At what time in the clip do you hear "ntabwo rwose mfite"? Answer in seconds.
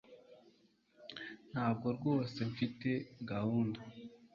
1.51-2.89